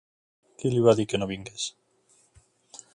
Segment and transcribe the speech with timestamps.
[0.61, 1.67] Qui li va dir que no vingués?